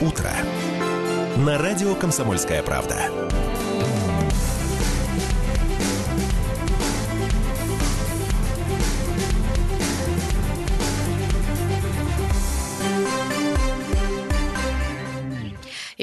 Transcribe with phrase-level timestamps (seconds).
[0.00, 0.30] утро»
[1.36, 2.96] на радио «Комсомольская правда».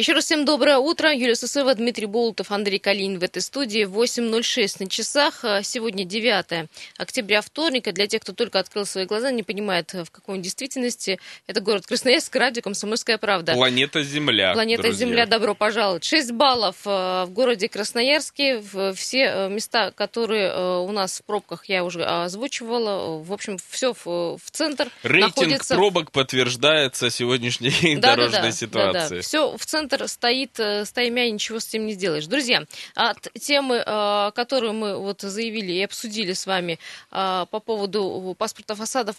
[0.04, 1.14] Еще раз всем доброе утро.
[1.14, 3.86] Юлия Сусева, Дмитрий Болотов, Андрей Калинин в этой студии.
[3.86, 5.46] 8.06 на часах.
[5.64, 7.94] Сегодня 9 октября, вторника.
[7.94, 11.22] Для тех, кто только открыл свои глаза, не понимает, в какой он действительности.
[11.48, 13.54] Это город Красноярск, радио «Комсомольская правда».
[13.54, 14.52] Планета Земля.
[14.52, 15.08] Планета друзья.
[15.08, 16.04] Земля, добро пожаловать.
[16.04, 18.62] 6 баллов э, в городе Красноярске.
[18.96, 23.24] Все э, места, которые э, у нас в пробках, я уже озвучивала.
[23.24, 25.76] В общем, все в, в центр Рейтинг находится...
[25.76, 29.10] пробок подтверждается сегодняшней Да, дорожной да, да, ситуации.
[29.10, 29.22] Да, да.
[29.22, 32.26] Все в центр стоит э, стаймя, и ничего с этим не сделаешь.
[32.28, 32.64] Друзья,
[32.96, 36.80] от темы, э, которую мы вот заявили и обсудили с вами
[37.12, 39.18] э, по поводу паспорта фасадов,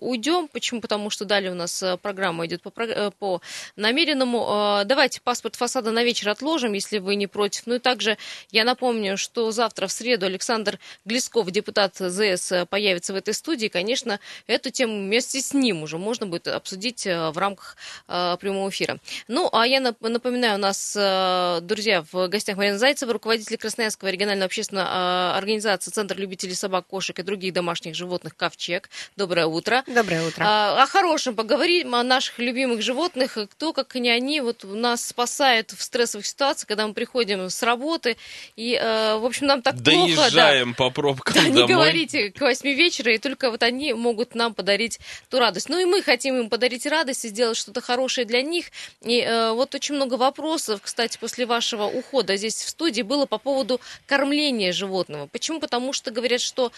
[0.00, 0.48] уйдем.
[0.48, 0.80] Почему?
[0.80, 3.40] Потому что далее у нас программа идет по, по
[3.76, 4.82] намеренному.
[4.84, 7.66] Давайте паспорт фасада на вечер отложим, если вы не против.
[7.66, 8.18] Ну и также
[8.50, 13.68] я напомню, что завтра в среду Александр Глесков, депутат ЗС, появится в этой студии.
[13.68, 18.98] Конечно, эту тему вместе с ним уже можно будет обсудить в рамках прямого эфира.
[19.28, 19.80] Ну, а я
[20.16, 25.90] напоминаю, у нас, э, друзья, в гостях Марина Зайцева, руководитель Красноярского регионального общественного э, организации
[25.90, 28.88] Центр любителей собак, кошек и других домашних животных «Ковчег».
[29.16, 29.84] Доброе утро.
[29.86, 30.44] Доброе утро.
[30.46, 33.36] А, о хорошем поговорим, о наших любимых животных.
[33.50, 38.16] Кто, как не они, вот нас спасает в стрессовых ситуациях, когда мы приходим с работы.
[38.56, 40.90] И, э, в общем, нам так Доезжаем плохо.
[40.90, 41.62] по пробкам да, домой.
[41.62, 45.68] Не говорите к 8 вечера, и только вот они могут нам подарить ту радость.
[45.68, 48.66] Ну и мы хотим им подарить радость и сделать что-то хорошее для них.
[49.02, 53.38] И э, вот очень много вопросов, кстати, после вашего ухода здесь в студии было по
[53.38, 55.26] поводу кормления животного.
[55.26, 55.60] Почему?
[55.60, 56.72] Потому что говорят, что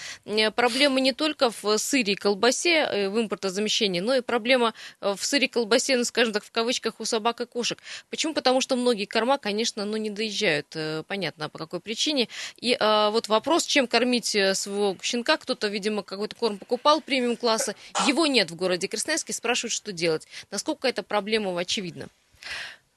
[0.55, 5.25] проблема не только в сыре и колбасе, э, в импортозамещении, но и проблема э, в
[5.25, 7.79] сыре и колбасе, ну, скажем так, в кавычках, у собак и кошек.
[8.11, 8.35] Почему?
[8.35, 12.29] Потому что многие корма, конечно, ну, не доезжают, э, понятно, по какой причине.
[12.57, 17.75] И а, вот вопрос, чем кормить своего щенка, кто-то, видимо, какой-то корм покупал премиум-класса,
[18.07, 20.27] его нет в городе Красноярске, спрашивают, что делать.
[20.51, 22.09] Насколько эта проблема очевидна?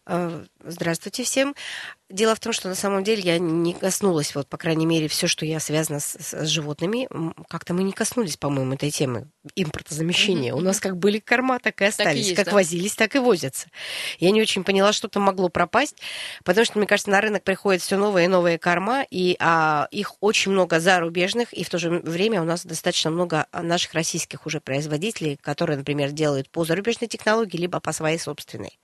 [0.07, 1.56] Э, здравствуйте всем.
[2.09, 5.28] Дело в том, что на самом деле я не коснулась, вот, по крайней мере, все,
[5.28, 7.07] что я связана с, с животными,
[7.47, 10.51] как-то мы не коснулись, по-моему, этой темы импортозамещения.
[10.51, 10.57] Mm-hmm.
[10.57, 12.09] У нас как были корма, так и остались.
[12.09, 12.53] Так и есть, как да?
[12.53, 13.67] возились, так и возятся.
[14.19, 15.97] Я не очень поняла, что-то могло пропасть,
[16.44, 20.16] потому что, мне кажется, на рынок приходят все новые и новые корма, и а, их
[20.19, 24.59] очень много зарубежных, и в то же время у нас достаточно много наших российских уже
[24.59, 28.81] производителей, которые, например, делают по зарубежной технологии, либо по своей собственной.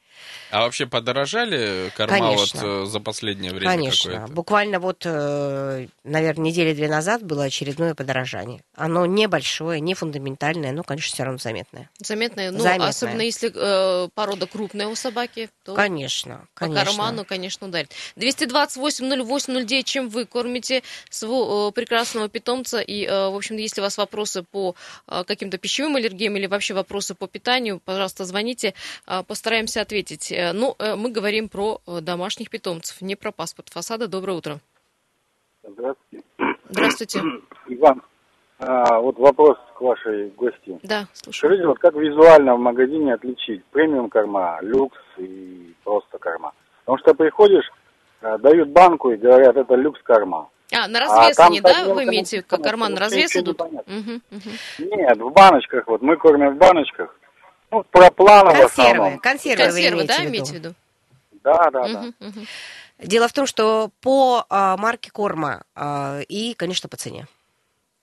[0.50, 2.80] А вообще подорожали корма Конечно.
[2.80, 4.12] вот за последнее время Конечно.
[4.12, 4.34] какое-то?
[4.34, 8.64] Буквально вот, э, наверное, недели две назад было очередное подорожание.
[8.76, 11.90] Оно небольшое, не фундаментальное, но, конечно, все равно заметное.
[12.00, 12.52] Заметное?
[12.52, 12.88] Ну, заметное.
[12.88, 16.80] особенно если э, порода крупная у собаки, то конечно, конечно.
[16.80, 17.92] по карману, конечно, ударит.
[18.16, 22.80] 228-08-09, чем вы кормите своего э, прекрасного питомца?
[22.80, 24.76] И, э, в общем, если у вас вопросы по
[25.08, 28.74] э, каким-то пищевым аллергиям или вообще вопросы по питанию, пожалуйста, звоните,
[29.08, 30.07] э, постараемся ответить.
[30.54, 34.08] Ну, э, мы говорим про э, домашних питомцев, не про паспорт фасада.
[34.08, 34.60] Доброе утро.
[35.64, 36.26] Здравствуйте.
[36.70, 37.22] Здравствуйте.
[37.68, 38.02] Иван,
[38.60, 40.80] а, вот вопрос к вашей гости.
[40.84, 41.50] Да, слушаю.
[41.50, 46.54] Скажите, вот как визуально в магазине отличить премиум корма, люкс и просто корма?
[46.86, 47.70] Потому что приходишь,
[48.22, 50.50] дают банку и говорят, это люкс корма.
[50.74, 53.62] А, на развес они, а да, вы имеете, как карман на развес идут?
[53.62, 54.50] Угу, угу.
[54.80, 57.17] Нет, в баночках, вот мы кормим в баночках.
[57.72, 59.20] Ну, про планы консервы, в основном.
[59.20, 60.30] Консервы, Консервы, вы да, в виду?
[60.30, 60.74] имеете в виду?
[61.44, 62.28] Да, да, угу, да.
[62.28, 62.40] Угу.
[63.00, 67.28] Дело в том, что по а, марке корма а, и, конечно, по цене.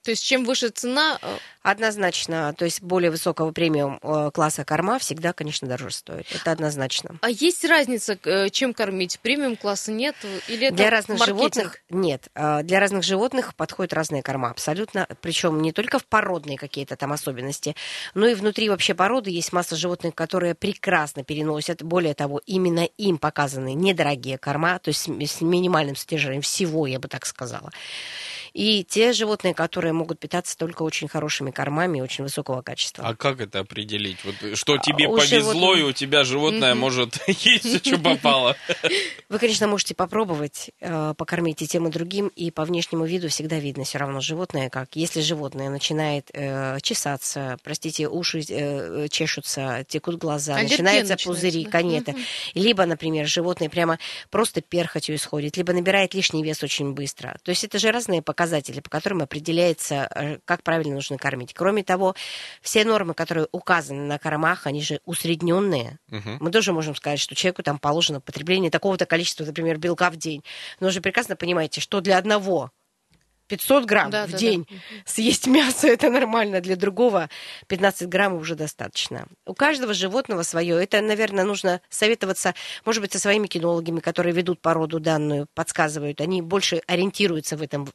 [0.05, 1.19] То есть чем выше цена...
[1.67, 3.99] Однозначно, то есть более высокого премиум
[4.31, 6.27] класса корма всегда, конечно, дороже стоит.
[6.31, 7.17] Это однозначно.
[7.21, 8.19] А есть разница,
[8.51, 9.19] чем кормить?
[9.19, 10.15] Премиум класса нет?
[10.47, 11.39] Или это Для разных маркетинг?
[11.39, 12.27] животных нет.
[12.35, 15.07] Для разных животных подходят разные корма, абсолютно.
[15.21, 17.75] Причем не только в породные какие-то там особенности,
[18.13, 21.81] но и внутри вообще породы есть масса животных, которые прекрасно переносят.
[21.81, 27.07] Более того, именно им показаны недорогие корма, то есть с минимальным содержанием всего, я бы
[27.07, 27.71] так сказала.
[28.55, 33.03] И те животные, которые могут питаться только очень хорошими кормами очень высокого качества.
[33.05, 34.17] А как это определить?
[34.23, 36.79] Вот, что тебе А у повезло, животных- и у тебя животное Мгм.
[36.79, 38.55] может есть, что попало.
[39.29, 43.59] Вы, конечно, можете попробовать э, покормить и тем, и другим, и по внешнему виду всегда
[43.59, 44.95] видно все равно животное как.
[44.95, 52.15] Если животное начинает э, чесаться, простите, уши э, чешутся, текут глаза, Аллерген начинаются пузыри, Мгм.
[52.53, 53.99] либо, например, животное прямо
[54.29, 57.37] просто перхотью исходит, либо набирает лишний вес очень быстро.
[57.43, 61.53] То есть это же разные показатели показатели, по которым определяется, э, как правильно нужно кормить.
[61.53, 62.15] Кроме того,
[62.61, 65.97] все нормы, которые указаны на кормах, они же усредненные.
[66.09, 66.37] Мгм.
[66.39, 70.43] Мы тоже можем сказать, что человеку там положено потребление такого-то количества, например, белка в день.
[70.79, 72.71] Но вы же прекрасно понимаете, что для одного
[73.47, 74.67] 500 грамм Да, в да, день
[75.05, 77.29] съесть мясо это нормально, для другого
[77.67, 79.27] 15 граммов уже достаточно.
[79.45, 80.81] У каждого животного свое.
[80.83, 82.53] Это, наверное, нужно советоваться,
[82.85, 86.21] может быть, со своими кинологами, которые ведут породу данную, подсказывают.
[86.21, 87.87] Они больше ориентируются в этом.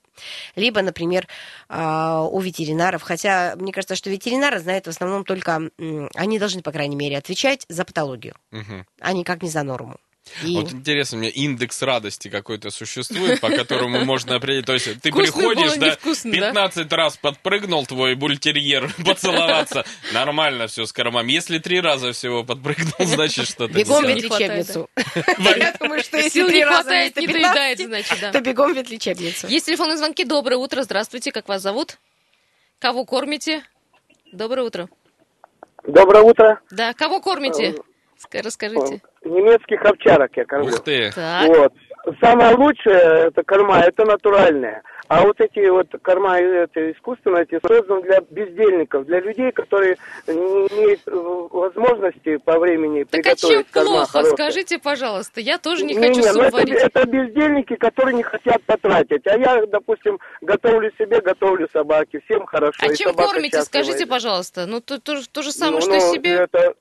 [0.56, 1.26] Либо, например,
[1.68, 3.02] а, у ветеринаров.
[3.02, 5.70] Хотя, мне кажется, что ветеринары знают в основном только...
[6.14, 8.86] Они должны, по крайней мере, отвечать за патологию, Мгм.
[9.00, 9.98] а никак не за норму.
[10.44, 14.66] И- Вот интересно, у меня индекс радости какой-то существует, по которому можно определить.
[14.66, 16.46] То есть ты приходишь, да, невкусно, да?
[16.48, 19.84] 15 раз подпрыгнул твой бультерьер поцеловаться.
[20.12, 21.32] Нормально все с кормами.
[21.32, 24.88] Если три раза всего подпрыгнул, значит что-то не Бегом в ветлечебницу.
[25.56, 28.32] Я думаю, что если три раза не 15, доедает, значит, да.
[28.32, 29.46] то бегом в ветлечебницу.
[29.48, 30.24] Есть телефонные звонки.
[30.24, 30.82] Доброе утро.
[30.82, 31.32] Здравствуйте.
[31.32, 31.98] Как вас зовут?
[32.78, 33.64] Кого кормите?
[34.32, 34.88] Доброе утро.
[35.86, 36.60] Доброе утро.
[36.70, 37.74] Да, кого кормите?
[38.22, 39.00] Ска- Расскажите.
[39.24, 40.68] Немецких овчарок я кормлю.
[40.72, 41.10] Ух ты.
[41.14, 41.48] Так.
[41.48, 41.72] Вот.
[42.20, 44.82] Самое лучшее это корма, это натуральные.
[45.08, 49.96] А вот эти вот корма это искусственные, эти созданы для бездельников, для людей, которые
[50.26, 54.12] не имеют э, возможности по времени Так а чем приготовить корма плохо?
[54.12, 54.32] хорошие.
[54.36, 55.40] Скажите, пожалуйста.
[55.40, 56.74] Я тоже не Не, хочу не, ну суп это, варить.
[56.74, 59.26] это бездельники, которые не хотят потратить.
[59.26, 62.78] А я, допустим, готовлю себе, готовлю собаке, всем хорошо.
[62.80, 63.60] А и чем кормите?
[63.62, 64.66] Скажите, пожалуйста.
[64.66, 66.30] Ну, то, то, то же самое, Ну, что ну, себе.
[66.34, 66.74] Это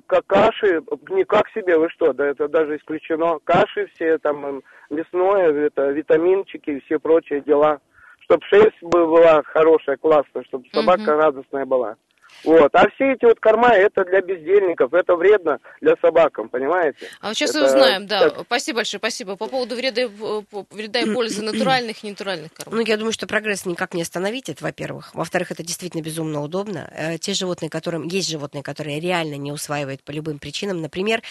[0.00, 3.38] каши, не как себе, вы что, да это даже исключено.
[3.44, 7.80] Каши все, там, м, мясное, это витаминчики и все прочие дела.
[8.20, 11.20] Чтобы шерсть бы была хорошая, классная, чтобы собака Мгм.
[11.20, 11.96] радостная была.
[12.44, 12.70] Вот.
[12.74, 17.08] А все эти вот корма, это для бездельников, это вредно для собакам, понимаете?
[17.20, 18.30] А вот сейчас это узнаем, да.
[18.30, 18.42] так.
[18.46, 19.36] Спасибо большое, спасибо.
[19.36, 22.74] По поводу вреда, и по- вреда и пользы натуральных и ненатуральных кормов.
[22.74, 25.14] Ну, я думаю, что прогресс никак не остановить, это во-первых.
[25.14, 26.90] Во-вторых, это действительно безумно удобно.
[26.94, 30.80] Э, Те животные, которым есть животные, которые реально не усваивают по любым причинам.
[30.80, 31.22] Например,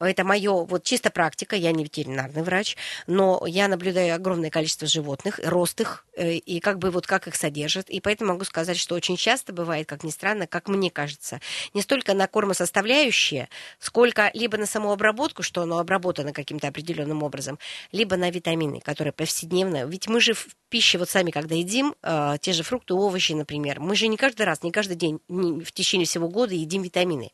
[0.00, 2.76] это мое вот чисто практика, я не ветеринарный врач,
[3.06, 7.34] но я наблюдаю огромное количество животных, рост их, э, и как бы вот как их
[7.36, 7.90] содержат.
[7.90, 11.40] И поэтому могу сказать, что очень часто бывает, как ни странно, как мне кажется,
[11.72, 13.48] не столько на кормосоставляющие,
[13.78, 17.58] сколько либо на саму обработку, что оно обработано каким-то определенным образом,
[17.92, 19.84] либо на витамины, которые повседневно.
[19.86, 23.78] Ведь мы же в пище вот сами, когда едим, э, те же фрукты, овощи, например,
[23.78, 27.30] мы же не каждый раз, не каждый день, не в течение всего года едим витамины.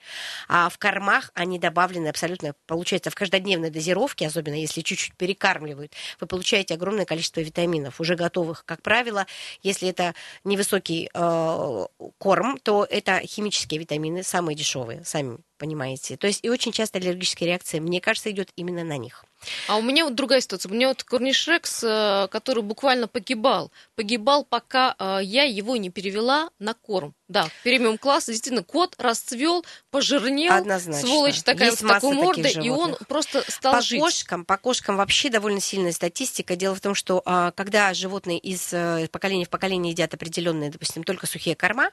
[0.47, 6.27] А в кормах они добавлены абсолютно, получается, в каждодневной дозировке, особенно если чуть-чуть перекармливают, вы
[6.27, 8.67] получаете огромное количество витаминов, уже готовых.
[8.67, 9.27] Как правило,
[9.63, 10.15] если это
[10.45, 11.87] невысокий э,
[12.19, 16.17] корм, то это химические витамины, самые дешевые, сами понимаете.
[16.17, 19.25] То есть и очень часто аллергическая реакция, мне кажется, идет именно на них.
[19.69, 20.71] А у меня вот другая ситуация.
[20.71, 23.71] У меня вот корнишрекс, э, который буквально погибал.
[23.95, 27.15] Погибал, пока э, я его не перевела на корм.
[27.29, 28.33] Да, премиум класса.
[28.33, 30.53] Действительно, кот расцвел, пожирнел.
[30.53, 31.07] Однозначно.
[31.07, 32.53] Сволочь такая Есть вот такой мордой.
[32.53, 34.01] И он просто стал По жить.
[34.01, 36.57] кошкам, по кошкам вообще довольно сильная статистика.
[36.57, 41.05] Дело в том, что а, когда животные из э, поколения в поколение едят определенные, допустим,
[41.05, 41.91] только сухие корма,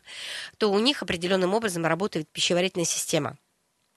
[0.58, 3.38] то у них определенным образом работает пищеварительная система.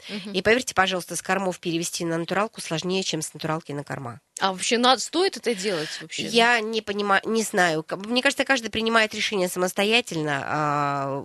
[0.09, 0.33] Мгм.
[0.33, 4.21] И поверьте, пожалуйста, с кормов перевести на натуралку сложнее, чем с натуралки на корма.
[4.41, 6.23] А вообще надо, стоит это делать вообще?
[6.23, 7.85] Я не понимаю, не знаю.
[7.91, 10.43] Мне кажется, каждый принимает решение самостоятельно.
[10.45, 11.25] а,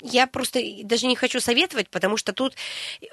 [0.00, 2.56] Я просто даже не хочу советовать, потому что тут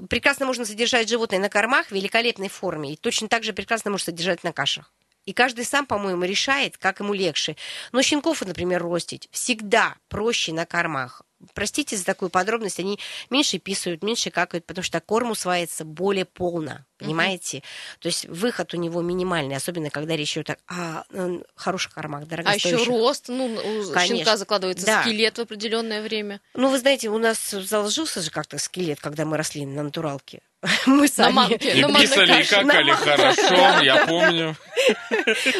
[0.09, 4.05] прекрасно можно содержать животное на кормах в великолепной форме, и точно так же прекрасно можно
[4.05, 4.93] содержать на кашах.
[5.25, 7.55] И каждый сам, по-моему, решает, как ему легче.
[7.91, 11.21] Но щенков, например, ростить всегда проще на кормах.
[11.53, 16.85] Простите за такую подробность, они меньше писают, меньше какают, потому что корм усваивается более полно,
[16.97, 17.63] понимаете?
[17.99, 22.23] То есть выход у него минимальный, особенно когда речь идет о, о, м, хороших кормах,
[22.23, 22.81] А дорогостоящих.
[22.81, 24.17] еще рост, ну, у Конечно.
[24.17, 25.01] щенка закладывается Да.
[25.01, 26.41] скелет в определенное время.
[26.55, 30.41] Ну, вы знаете, у нас заложился же как-то скелет, когда мы росли на натуралке.
[30.85, 31.31] Мы сами.
[31.33, 31.73] манке.
[31.79, 34.55] И на писали, и какали хорошо, я помню.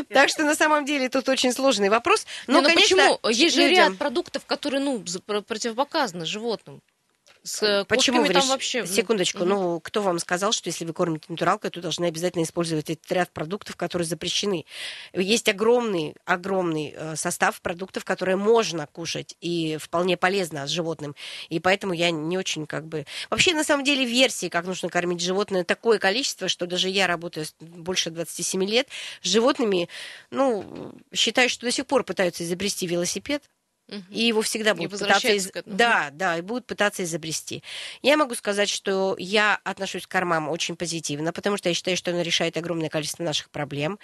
[0.10, 2.25] Так что на самом деле тут очень сложный вопрос.
[2.48, 3.20] Не, Но, ну конечно, почему?
[3.32, 6.82] Есть же людям- ряд продуктов, которые, ну, за- про- противопоказаны животным.
[7.43, 8.81] С э, Почему вы там реш- вообще...
[8.81, 9.50] ну, Секундочку, мгм.
[9.50, 13.31] ну кто вам сказал, что если вы кормите натуралкой, то должны обязательно использовать этот ряд
[13.31, 14.65] продуктов, которые запрещены?
[15.13, 21.15] Есть огромный, огромный э, состав продуктов, которые можно кушать и вполне полезно животным.
[21.50, 23.05] И поэтому я не очень как бы...
[23.29, 27.46] Вообще, на самом деле, версии, как нужно кормить животное, такое количество, что даже я, работаю
[27.46, 28.89] с- больше 27 лет,
[29.22, 29.88] с животными,
[30.29, 33.43] ну, считаю, что до сих пор пытаются изобрести велосипед,
[34.10, 35.29] И его всегда будут пытаться...
[35.29, 35.51] из-.
[35.65, 37.63] Да, да, и будут пытаться изобрести.
[38.01, 42.12] Я могу сказать, что я отношусь к кормам очень позитивно, потому что я считаю, что
[42.12, 44.00] она решает огромное количество наших проблем.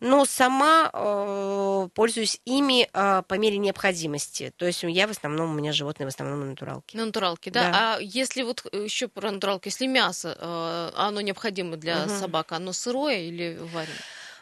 [0.00, 4.52] Но сама э, пользуюсь ими э, по мере необходимости.
[4.56, 6.96] То есть я в основном, у меня животные в основном натуралки.
[6.96, 7.62] На натуралке, да?
[7.62, 7.96] Да.
[7.96, 12.18] А если вот еще про натуралки, если мясо, э, оно необходимо для Мгм.
[12.18, 13.96] собак, оно сырое или вареное?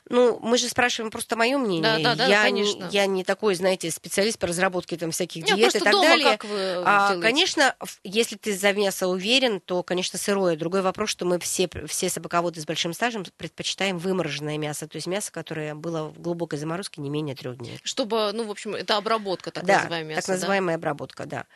[0.08, 1.98] Ну, мы же спрашиваем просто мое мнение.
[1.98, 2.84] Да, да, да, я, конечно.
[2.84, 6.08] Не, я не такой, знаете, специалист по разработке там всяких Не, диет и так дома
[6.08, 6.30] далее.
[6.32, 7.22] как вы А, делаете?
[7.22, 10.56] конечно, если ты за мясо уверен, то, конечно, сырое.
[10.56, 15.08] Другой вопрос, что мы все, все собаководы с большим стажем предпочитаем вымороженное мясо, то есть
[15.08, 17.80] мясо, которое было в глубокой заморозке не менее трех дней.
[17.82, 21.46] Чтобы, ну, в общем, это обработка, так да, называемая мясо, так называемая обработка, да.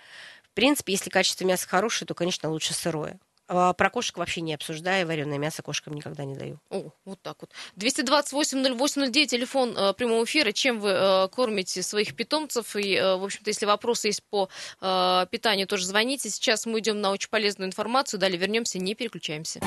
[0.50, 3.20] В принципе, если качество мяса хорошее, то, конечно, лучше сырое.
[3.52, 6.60] А Про кошек вообще не обсуждаю, вареное мясо кошкам никогда не даю.
[6.70, 6.76] да?
[6.78, 7.50] О, вот так вот.
[7.76, 10.52] 228-08-09, телефон э, прямого эфира.
[10.52, 12.76] Чем вы э, кормите своих питомцев?
[12.76, 14.48] И, э, в общем-то, если вопросы есть по
[14.80, 16.30] э, питанию, тоже звоните.
[16.30, 18.20] Сейчас мы идем на очень полезную информацию.
[18.20, 19.58] Далее вернемся, не переключаемся.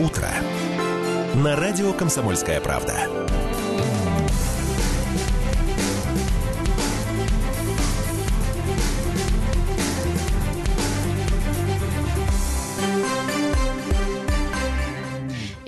[0.00, 0.28] Утро.
[1.36, 3.45] На радио «Комсомольская правда».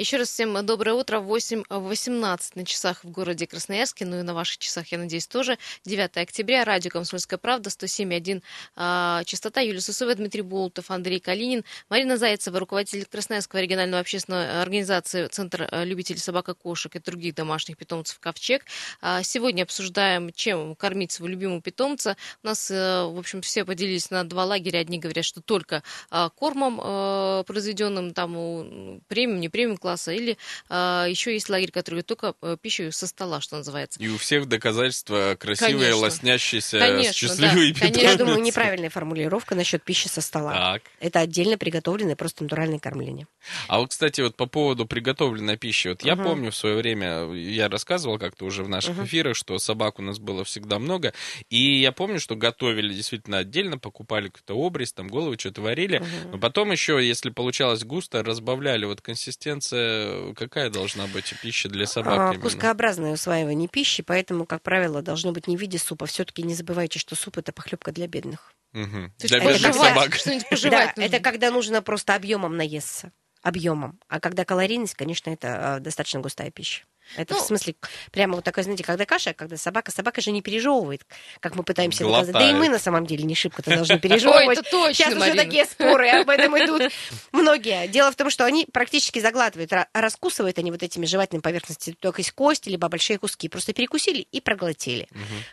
[0.08, 1.18] Еще раз всем доброе утро.
[1.18, 4.06] 8.18 на часах в городе Красноярске.
[4.06, 5.58] Ну и на ваших часах, я надеюсь, тоже.
[5.84, 6.64] 9 октября.
[6.64, 7.68] Радио «Комсомольская правда».
[7.68, 8.42] 107.1
[8.74, 9.60] а, частота.
[9.60, 11.62] Юлия Сусова, Дмитрий Болтов, Андрей Калинин.
[11.90, 17.76] Марина Зайцева, руководитель Красноярского регионального общественной организации Центр любителей собак и кошек и других домашних
[17.76, 18.64] питомцев «Ковчег».
[19.02, 22.16] А, Сегодня обсуждаем, чем кормить своего любимого питомца.
[22.42, 24.78] У нас, э, в общем, все поделились на два лагеря.
[24.78, 30.38] Одни говорят, что только а, кормом, э, произведенным там премиум, не премиум класса, или
[30.68, 34.00] а, еще есть лагерь, который только э, пищу со стола, что называется.
[34.00, 35.96] И у всех доказательства красивые, Конечно.
[36.02, 37.94] лоснящиеся, Конечно, счастливые да, питомцы.
[37.94, 38.10] конечно.
[38.10, 40.52] Я думаю, неправильная формулировка насчет пищи со стола.
[40.52, 40.82] Так.
[41.00, 43.26] Это отдельно приготовленное, просто натуральное кормление.
[43.66, 45.88] А вот, кстати, вот по поводу приготовленной пищи.
[45.88, 46.24] Вот я Мгм.
[46.24, 49.06] помню в свое время, я рассказывал как-то уже в наших Мгм.
[49.06, 51.12] эфирах, что собак у нас было всегда много.
[51.50, 55.98] И я помню, что готовили действительно отдельно, покупали какой-то обрез, там голову что-то варили.
[55.98, 56.32] Мгм.
[56.32, 58.84] Но потом еще, если получалось густо, разбавляли.
[58.84, 59.88] Вот консистенция
[60.37, 62.40] какая должна быть пища для собак А, именно?
[62.42, 66.07] Кускообразное усваивание пищи, поэтому, как правило, должно быть не в виде супа.
[66.07, 68.52] Все-таки не забывайте, что суп это похлебка для бедных.
[68.73, 70.14] То есть Для это бедных когда- собак.
[70.14, 71.02] Что-нибудь пожевать да, нужно.
[71.16, 73.12] это когда нужно просто объемом наесться.
[73.42, 73.99] Объемом.
[74.09, 76.85] А когда калорийность, конечно, это а, достаточно густая пища.
[77.16, 77.74] Это Ну, в смысле
[78.12, 81.02] прямо вот такая, знаете, когда каша, когда собака, собака же не пережевывает,
[81.40, 82.32] как мы пытаемся доказать.
[82.32, 82.72] Да и мы Глотает.
[82.72, 84.58] на самом деле не шибко-то должны Ой, пережевывать.
[84.58, 86.92] это точно, Сейчас уже такие споры об этом идут
[87.32, 87.88] многие.
[87.88, 92.22] Дело в том, что они практически заглатывают, ра- раскусывают они вот этими жевательными поверхностями только
[92.22, 93.48] из кости, либо большие куски.
[93.48, 95.08] Просто перекусили и проглотили.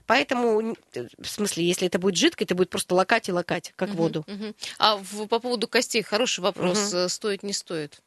[0.08, 3.90] Поэтому, э, в смысле, если это будет жидко, это будет просто лакать и лакать, как
[3.90, 4.26] воду.
[4.80, 6.94] А в- по поводу костей хороший вопрос.
[6.94, 8.00] Э, Стоит, не стоит?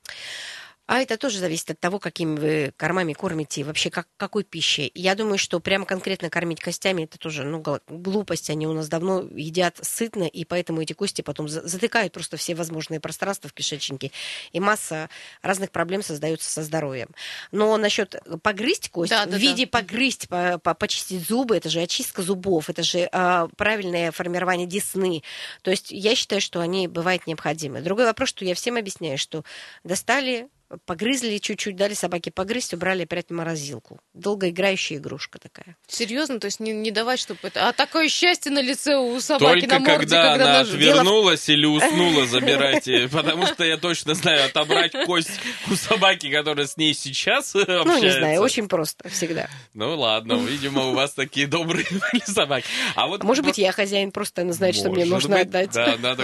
[0.88, 4.90] А это тоже зависит от того, какими вы кормами кормите, и вообще как, какой пищей.
[4.94, 8.48] Я думаю, что прямо конкретно кормить костями, это тоже ну, гл- глупость.
[8.48, 12.54] Они у нас давно едят сытно, и поэтому эти кости потом за- затыкают просто все
[12.54, 14.12] возможные пространства в кишечнике.
[14.52, 15.10] И масса
[15.42, 17.08] разных проблем создается со здоровьем.
[17.52, 19.78] Но насчет погрызть кость, Да, да, в виде да.
[19.78, 25.22] погрызть, по- по- почистить зубы, это же очистка зубов, это же а, правильное формирование десны.
[25.60, 27.82] То есть я считаю, что они бывают необходимы.
[27.82, 29.44] Другой вопрос, что я всем объясняю, что
[29.84, 30.48] достали
[30.84, 34.00] погрызли чуть-чуть, дали собаке погрызть, убрали опять в морозилку.
[34.14, 35.76] Долгоиграющая игрушка такая.
[35.86, 36.40] Серьезно?
[36.40, 37.68] То есть не, не давать, чтобы это...
[37.68, 41.48] А такое счастье на лице у собаки Только на морде, когда, когда она нож- отвернулась
[41.48, 43.08] или уснула, забирайте.
[43.08, 47.84] Потому что я точно знаю, отобрать кость у собаки, которая с ней сейчас общается.
[47.86, 49.48] Ну, не знаю, очень просто всегда.
[49.74, 51.86] Ну ладно, видимо, у вас такие добрые
[52.26, 52.66] собаки.
[52.94, 55.74] А вот Может быть, я хозяин, просто она знает, что мне нужно отдать.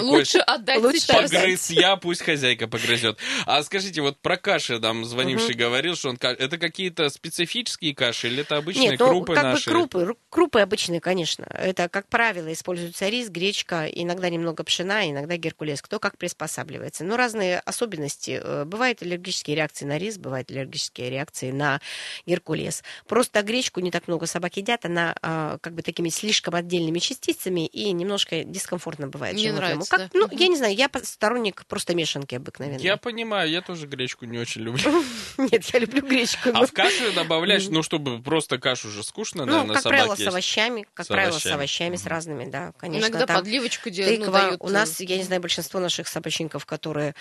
[0.01, 1.07] Лучше отдать Лучше.
[1.09, 3.19] Погрыз я, пусть хозяйка погрызет.
[3.47, 8.43] А скажите, вот про каши нам звонивший говорил, что он это какие-то специфические каши или
[8.43, 9.71] это обычные Нет, ну, крупы как наши?
[9.71, 11.45] бы крупы, ру- крупы обычные, конечно.
[11.51, 15.83] Это, как правило, используется рис, гречка, иногда немного пшена, иногда геркулес.
[15.83, 17.05] Кто как приспосабливается.
[17.05, 18.41] Но разные особенности.
[18.43, 21.81] Э, Бывают аллергические реакции на рис, бывают аллергические реакции на
[22.27, 22.83] геркулес.
[23.07, 27.67] Просто гречку не так много собак едят, она а, как бы такими слишком отдельными частицами
[27.67, 29.67] и немножко дискомфортно бывает Не животному.
[29.67, 30.11] нравится, Как- да?
[30.15, 30.37] Ну, Мгм.
[30.37, 32.83] я не знаю, я сторонник просто мешанки обыкновенной.
[32.83, 35.05] Я понимаю, я тоже гречку гречку не очень люблю.
[35.39, 36.51] Нет, я люблю гречку.
[36.53, 40.17] А в кашу добавлять, ну, чтобы просто кашу же скучно, Ну, наверное, как собак правило,
[40.17, 41.97] с овощами, как правило, с овощами.
[41.97, 43.09] с разными, да, конечно.
[43.09, 44.57] Иногда подливочку делают, ну.
[44.61, 47.15] У нас, я не знаю, большинство наших собачников, которые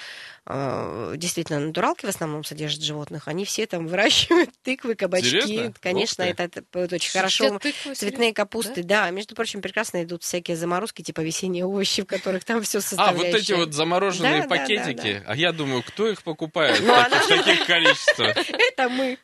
[0.45, 5.29] э, действительно натуралки в основном содержат животных, они все там выращивают тыквы, кабачки.
[5.41, 5.73] Серьезно?
[5.81, 6.49] Конечно, это,
[6.95, 7.55] очень хорошо.
[7.55, 9.09] а тыквы, Цветные капусты, да?
[9.09, 13.31] Между прочим, прекрасно идут всякие заморозки, типа весенние овощи, в которых там все А, составляющие.
[13.31, 15.23] вот эти вот замороженные пакетики.
[15.25, 18.37] А я думаю, кто их покупает Ну, она в таких количествах?
[18.49, 19.17] Это мы.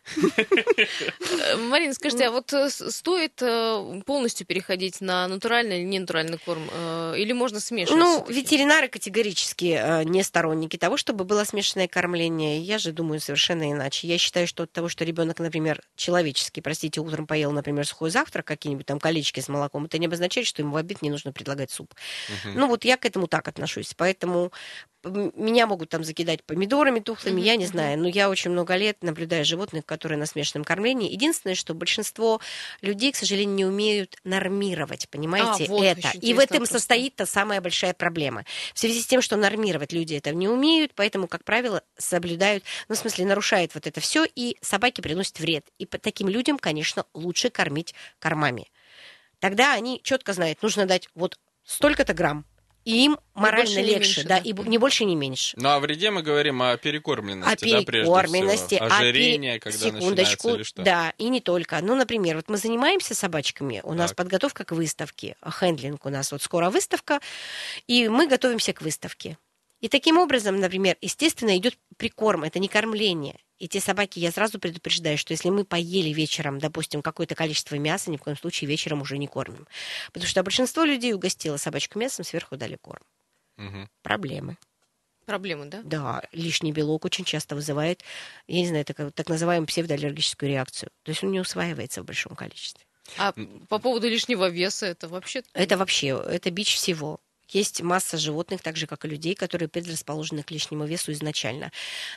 [1.70, 6.70] Марина, скажите, а вот э, стоит э, полностью переходить на натуральный или ненатуральный корм?
[6.72, 8.00] э, Или можно смешивать?
[8.00, 12.60] Ну, ветеринары категорически не сторонники того, чтобы было смешанное кормление.
[12.62, 14.08] Я же думаю совершенно иначе.
[14.08, 18.46] Я считаю, что от того, что ребенок, например, человеческий, простите, утром поел, например, сухой завтрак,
[18.46, 21.72] какие-нибудь там колечки с молоком, это не обозначает, что ему в обед не нужно предлагать
[21.72, 21.94] суп.
[22.46, 23.94] Ну, вот я к этому так отношусь.
[23.96, 24.52] Поэтому
[25.04, 27.98] меня могут там закидать помидорами тухлыми, Мгм, я не знаю.
[28.00, 31.12] Но я очень много лет наблюдаю животных, которые на смешанном кормлении.
[31.12, 32.42] Единственное, что большинство
[32.82, 36.12] людей, к сожалению, не умеют нормировать, понимаете, вот это.
[36.18, 36.80] И в этом вопрос, да.
[36.80, 38.44] состоит та самая большая проблема.
[38.74, 42.96] В связи с тем, что нормировать люди это не умеют, поэтому, как правило, соблюдают, ну,
[42.96, 45.66] в смысле, нарушают вот это все, и собаки приносят вред.
[45.78, 48.68] И таким людям, конечно, лучше кормить кормами.
[49.40, 52.46] Тогда они четко знают, нужно дать вот столько-то грамм.
[52.86, 54.38] И им морально больше, легче, меньше, да, да.
[54.38, 55.56] и не больше, не меньше.
[55.60, 58.86] Ну, а в вреде мы говорим о О перекормленности, да, прежде перекормленности, всего.
[58.86, 60.82] о Ожирение, пере- когда секундочку, начинается или что?
[60.84, 61.80] да, и не только.
[61.82, 64.18] Ну, например, вот мы занимаемся собачками, у нас Так.
[64.18, 67.20] подготовка к выставке, хендлинг у нас вот скоро выставка,
[67.88, 69.38] и мы готовимся к выставке.
[69.82, 73.40] И таким образом, например, естественно, идет прикорм, это не кормление.
[73.60, 78.10] И те собаки, я сразу предупреждаю, что если мы поели вечером, допустим, какое-то количество мяса,
[78.10, 79.68] ни в коем случае вечером уже не кормим.
[80.14, 83.04] Потому что большинство людей угостило собачку мясом, сверху дали корм.
[83.58, 83.90] Мгм.
[84.02, 84.58] Проблемы.
[85.26, 85.82] Проблемы, да?
[85.84, 88.04] Да, лишний белок очень часто вызывает,
[88.48, 90.92] я не знаю, так, так называемую псевдоаллергическую реакцию.
[91.04, 92.86] То есть он не усваивается в большом количестве.
[93.18, 93.34] А
[93.68, 95.44] по поводу лишнего веса, это вообще...
[95.54, 97.20] Это вообще, это бич всего.
[97.50, 101.72] Есть масса животных, так же как и людей, которые предрасположены к лишнему весу изначально.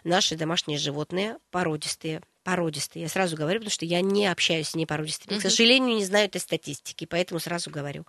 [0.05, 3.05] Наши домашние животные породистые, породистые.
[3.05, 5.35] Я сразу говорю, потому что я не общаюсь с непородистыми.
[5.35, 5.51] К Мгм.
[5.51, 8.07] сожалению, не знаю этой статистики, поэтому сразу говорю.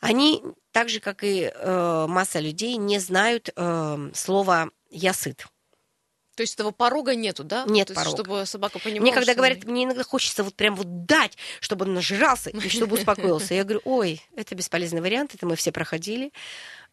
[0.00, 0.42] Они,
[0.72, 5.46] так же как и э, масса людей, не знают э, слова «я сыт».
[6.34, 7.64] То есть этого порога нету, да?
[7.66, 8.22] Нет То есть, порога.
[8.22, 11.94] чтобы собака понимала, Мне когда говорят, мне иногда хочется вот прям вот дать, чтобы он
[11.94, 13.54] нажрался и чтобы успокоился.
[13.54, 16.32] Я говорю, ой, это бесполезный вариант, это мы все проходили.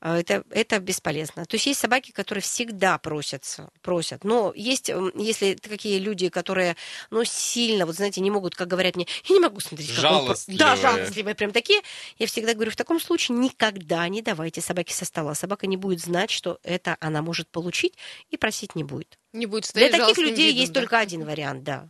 [0.01, 1.45] А, Это, это бесполезно.
[1.45, 4.24] То есть есть собаки, которые всегда просятся, просят.
[4.24, 6.78] Но есть, если такие люди, которые,
[7.10, 10.26] ну, сильно, вот знаете, не могут, как говорят мне, я не могу смотреть, как он
[10.26, 10.82] про-» Да, Жалостливые.
[10.82, 11.82] жалостливые прям такие.
[12.17, 15.36] Я всегда говорю, в таком случае никогда не давайте собаке со стола.
[15.36, 17.97] Собака не будет знать, что это она может получить
[18.30, 19.19] и просить не будет.
[19.34, 20.80] Не будет Для стоять таких жалостным людей видом, есть да.
[20.80, 21.89] только один вариант, да.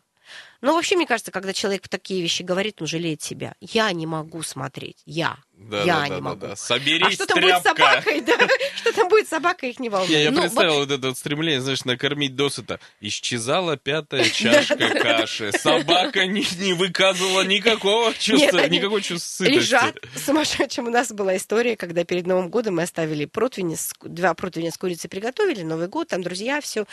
[0.62, 3.56] Но вообще, мне кажется, когда человек такие вещи говорит, он жалеет себя.
[3.62, 5.02] Я не могу смотреть.
[5.06, 5.38] Я.
[5.62, 6.40] Да, Я да, не да, могу.
[6.40, 6.56] да, да.
[6.56, 7.84] Соберись, а что там будет с тряпка.
[7.84, 8.38] собакой, да?
[8.78, 10.10] Что там будет с собакой, их не волнует.
[10.10, 12.80] Я, я Ну, представил вот это вот стремление, знаешь, накормить досыта.
[13.02, 15.52] Исчезала пятая чашка каши.
[15.52, 19.58] Собака не, не выказывала никакого чувства, Нет, никакого чувства сытости.
[19.60, 20.88] Лежат сумасшедшим.
[20.88, 24.78] У нас была история, когда перед Новым годом мы оставили противни, с- два противня с
[24.78, 26.86] курицей приготовили, Новый год, там друзья, все.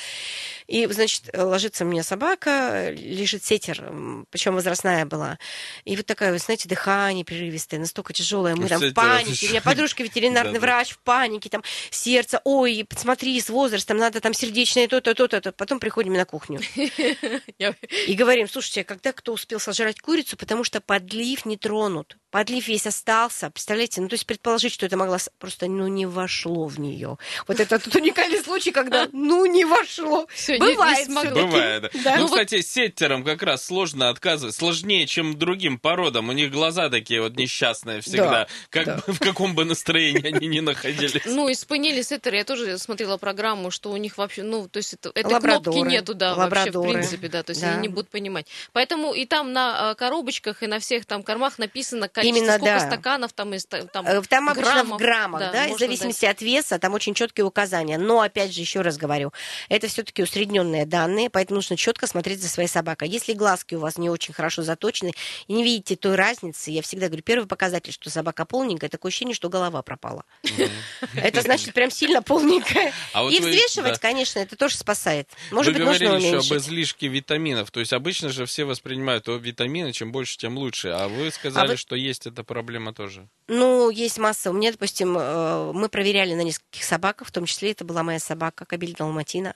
[0.66, 3.80] И, значит, ложится у меня собака, лежит сетер,
[4.30, 5.38] причем возрастная была.
[5.84, 8.55] И вот такая, вы знаете, дыхание прерывистое, настолько тяжелое.
[8.62, 9.46] Мы там в панике.
[9.46, 14.32] У меня подружка ветеринарный врач в панике, там сердце, ой, смотри, с возрастом надо там
[14.32, 16.60] сердечное то-то, то-то, то Потом приходим на кухню.
[18.06, 22.16] И говорим, слушайте, а когда кто успел сожрать курицу, потому что подлив не тронут.
[22.36, 24.02] Подлив весь остался, представляете?
[24.02, 25.16] Ну, то есть предположить, что это могло...
[25.38, 27.16] Просто, ну, не вошло в нее.
[27.48, 30.26] Вот это тот уникальный случай, когда, ну, не вошло.
[30.34, 31.08] Всё, не- не Бывает.
[31.08, 31.82] Бывает.
[31.94, 32.00] да.
[32.04, 32.16] Да.
[32.18, 34.54] Ну, кстати, сеттерам как раз сложно отказывать.
[34.54, 36.28] Сложнее, чем другим породам.
[36.28, 38.30] У них глаза такие вот несчастные всегда.
[38.30, 38.96] Да, Как да.
[39.06, 41.22] бы- в каком бы настроении они ни находились.
[41.24, 45.08] Ну, Спаниели Сеттера я тоже смотрела программу, что у них вообще, ну, то есть это,
[45.14, 47.70] этой Лабрадоры, кнопки нету, да, вообще, в принципе, да, то есть Да.
[47.70, 48.46] они не будут понимать.
[48.74, 52.64] Поэтому и там на э, коробочках, и на всех там кормах написано количество, Именно, сколько
[52.78, 52.80] да.
[52.86, 56.24] стаканов там, и ста- там Э, Там обычно граммов, в граммах, да, в можно зависимости
[56.26, 57.98] от веса, там очень четкие указания.
[57.98, 59.32] Но, опять же, еще раз говорю,
[59.68, 63.08] это все-таки усредненные данные, поэтому нужно четко смотреть за своей собакой.
[63.08, 65.12] Если глазки у вас не очень хорошо заточены
[65.46, 69.34] и не видите той разницы, я всегда говорю, первый показатель, что собака полненькая, такое ощущение,
[69.34, 70.24] что голова пропала.
[71.14, 72.92] Это значит прям сильно полненькая.
[73.12, 73.98] А И взвешивать, да.
[73.98, 75.28] конечно, это тоже спасает.
[75.50, 76.56] Может быть, нужно говорили еще об уменьшить.
[76.68, 77.70] излишке витаминов.
[77.70, 80.88] То есть обычно же все воспринимают, о, витамины, чем больше, тем лучше.
[80.88, 83.28] А вы сказали, вы- что есть есть эта проблема тоже?
[83.48, 84.50] Ну, есть масса.
[84.50, 88.18] У меня, допустим, э, мы проверяли на нескольких собаках, в том числе это была моя
[88.18, 89.54] собака, кабель Далматина.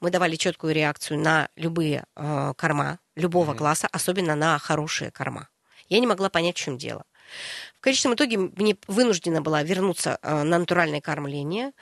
[0.00, 3.58] Мы давали четкую реакцию на любые э, корма, любого Мгм.
[3.58, 5.48] класса, особенно на хорошие корма.
[5.88, 7.04] Я не могла понять, в чем дело.
[7.78, 11.72] В конечном итоге мне вынуждена была вернуться э, на натуральное кормление.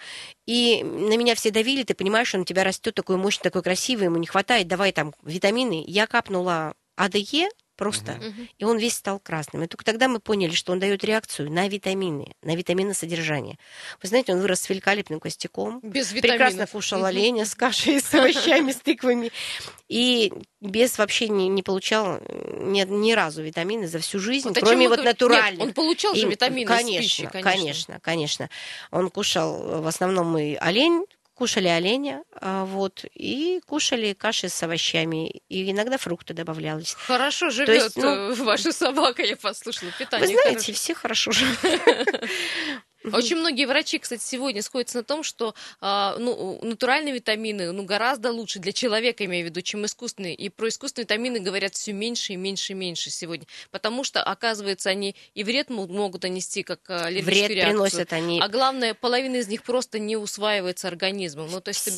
[0.46, 4.04] И на меня все давили, ты понимаешь, что на тебя растет такой мощный, такой красивый,
[4.04, 5.84] ему не хватает, давай там витамины.
[5.86, 7.48] Я капнула АДЕ
[7.80, 8.12] просто.
[8.12, 8.48] Мгм.
[8.58, 9.62] и он весь стал красным.
[9.62, 13.56] И только тогда мы поняли, что он дает реакцию на витамины, на витаминосодержание.
[14.02, 16.70] Вы знаете, он вырос с великолепным костяком, Без прекрасно витаминов.
[16.72, 17.06] кушал Мгм.
[17.06, 19.32] оленя с кашей, с овощами, с тыквами.
[19.88, 24.58] И без вообще не, не получал э, ни, ни разу витамины за всю жизнь, Вот
[24.58, 25.58] кроме вот натуральных.
[25.58, 28.50] Нет, он получал же И, витамины конечно, из пищи, конечно, конечно,
[28.90, 31.06] Он кушал э, в основном мы олень,
[31.40, 36.92] кушали оленя, а, вот, и кушали каши с овощами, и иногда фрукты добавлялись.
[36.92, 39.88] Хорошо живет есть, ну, э, ваша собака, я послушала.
[39.88, 40.74] Вы Питание знаете, хорошее.
[40.74, 41.58] все хорошо живут.
[43.04, 48.30] Очень многие врачи, кстати, сегодня сходятся на том, что а, ну, натуральные витамины ну, гораздо
[48.30, 50.34] лучше для человека, имею в виду, чем искусственные.
[50.34, 53.46] И про искусственные витамины говорят все меньше и меньше и меньше сегодня.
[53.70, 57.72] Потому что, оказывается, они и вред мо- могут нанести, как а, аллергическую Вред реакцию.
[57.72, 58.40] приносят они.
[58.40, 61.50] А главное, половина из них просто не усваивается организмом.
[61.50, 61.96] Ну, то есть это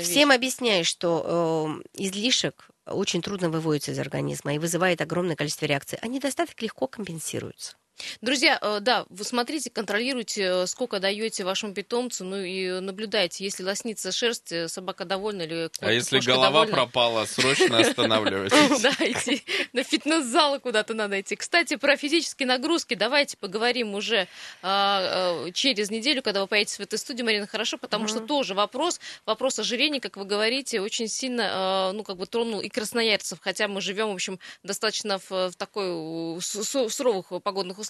[0.00, 0.10] вещь.
[0.10, 5.98] Всем объясняю, что э, излишек очень трудно выводится из организма и вызывает огромное количество реакций.
[6.02, 7.76] А недостаток легко компенсируется.
[8.20, 13.44] Друзья, э, да, вы смотрите, контролируйте, э, сколько даете вашему питомцу, ну и наблюдайте.
[13.44, 16.72] Если лоснится шерсть, э, собака довольна или кот, А если голова довольна?
[16.72, 18.54] пропала, срочно останавливайтесь.
[18.84, 21.36] Да, идти на фитнес-зал куда-то надо идти.
[21.36, 24.26] Кстати, про физические нагрузки давайте поговорим уже
[24.62, 28.54] а, а, через неделю, когда вы поедете в эту студию, Марина, хорошо, потому что тоже
[28.54, 33.38] вопрос, вопрос ожирения, как вы говорите, очень сильно, а, ну, как бы тронул и красноярцев,
[33.40, 37.83] хотя мы живем, в общем, достаточно в, такой суровых погодных условиях.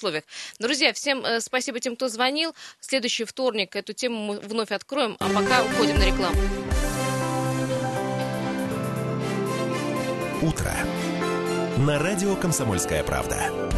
[0.58, 2.54] Друзья, всем э, спасибо тем, кто звонил.
[2.80, 6.36] Следующий вторник эту тему мы вновь откроем, а пока уходим на рекламу.
[10.42, 10.74] Утро.
[11.78, 13.73] На радио «Комсомольская правда».